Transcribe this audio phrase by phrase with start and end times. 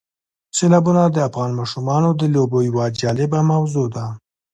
[0.57, 4.05] سیلابونه د افغان ماشومانو د لوبو یوه جالبه موضوع ده.